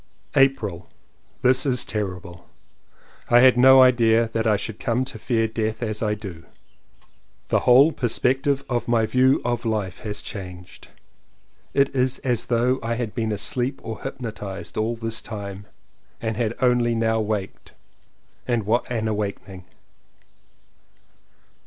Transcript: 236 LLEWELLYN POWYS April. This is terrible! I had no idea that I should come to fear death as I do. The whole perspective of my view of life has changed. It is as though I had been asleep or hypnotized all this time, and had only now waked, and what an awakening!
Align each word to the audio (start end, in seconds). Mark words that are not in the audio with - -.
236 0.33 0.57
LLEWELLYN 0.59 0.79
POWYS 0.81 0.87
April. 0.87 0.89
This 1.43 1.65
is 1.67 1.85
terrible! 1.85 2.49
I 3.29 3.39
had 3.41 3.55
no 3.55 3.83
idea 3.83 4.31
that 4.33 4.47
I 4.47 4.57
should 4.57 4.79
come 4.79 5.05
to 5.05 5.19
fear 5.19 5.47
death 5.47 5.83
as 5.83 6.01
I 6.01 6.15
do. 6.15 6.43
The 7.49 7.59
whole 7.59 7.91
perspective 7.91 8.63
of 8.67 8.87
my 8.87 9.05
view 9.05 9.43
of 9.45 9.63
life 9.63 9.99
has 9.99 10.23
changed. 10.23 10.87
It 11.75 11.95
is 11.95 12.17
as 12.23 12.47
though 12.47 12.79
I 12.81 12.95
had 12.95 13.13
been 13.13 13.31
asleep 13.31 13.79
or 13.83 14.01
hypnotized 14.01 14.75
all 14.75 14.95
this 14.95 15.21
time, 15.21 15.67
and 16.19 16.35
had 16.35 16.55
only 16.63 16.95
now 16.95 17.19
waked, 17.21 17.73
and 18.47 18.65
what 18.65 18.89
an 18.89 19.07
awakening! 19.07 19.65